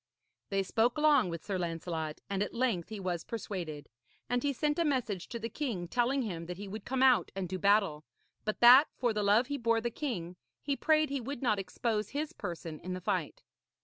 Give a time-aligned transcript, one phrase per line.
[0.49, 3.87] They spoke long with Sir Lancelot, and at length he was persuaded;
[4.27, 7.29] and he sent a message to the king telling him that he would come out
[7.35, 8.03] and do battle;
[8.43, 12.09] but that, for the love he bore the king, he prayed he would not expose
[12.09, 13.43] his person in the fight.